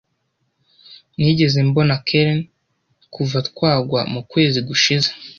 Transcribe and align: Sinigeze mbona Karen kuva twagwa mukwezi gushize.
Sinigeze 1.11 1.57
mbona 1.69 1.95
Karen 2.07 2.41
kuva 3.13 3.37
twagwa 3.49 3.99
mukwezi 4.13 4.59
gushize. 4.67 5.09